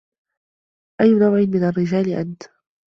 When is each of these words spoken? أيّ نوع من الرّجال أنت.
أيّ 1.01 1.11
نوع 1.11 1.29
من 1.39 1.63
الرّجال 1.63 2.09
أنت. 2.13 2.43